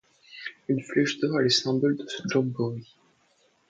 [0.67, 2.97] Une flèche d'or est le symbole de ce jamboree.